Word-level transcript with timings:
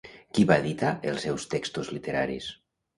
Qui 0.37 0.45
va 0.51 0.57
editar 0.63 0.95
els 1.13 1.27
seus 1.29 1.47
textos 1.55 1.95
literaris? 1.97 2.53